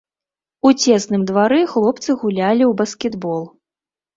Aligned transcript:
У 0.69 0.71
цесным 0.85 1.21
двары 1.31 1.61
хлопцы 1.73 2.17
гулялі 2.23 2.63
ў 2.71 2.73
баскетбол. 2.81 3.49